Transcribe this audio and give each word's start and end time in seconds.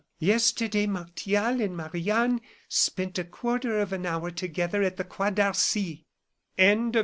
Yesterday 0.17 0.87
Martial 0.87 1.61
and 1.61 1.77
Marie 1.77 2.09
Anne 2.09 2.41
spent 2.67 3.19
a 3.19 3.23
quarter 3.23 3.77
of 3.79 3.93
an 3.93 4.03
hour 4.07 4.31
together 4.31 4.81
at 4.81 4.97
the 4.97 5.03
Croix 5.03 5.29
d'Arcy." 5.29 6.07